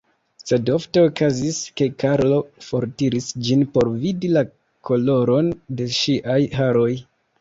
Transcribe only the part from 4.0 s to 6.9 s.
vidi la koloron de ŝiaj haroj.